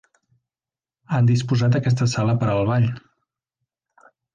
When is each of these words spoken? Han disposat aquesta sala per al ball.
Han 1.19 1.29
disposat 1.33 1.79
aquesta 1.83 2.11
sala 2.17 2.39
per 2.45 2.51
al 2.59 2.67
ball. 2.75 2.93